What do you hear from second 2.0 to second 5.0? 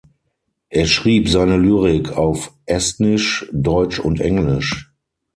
auf Estnisch, Deutsch und Englisch.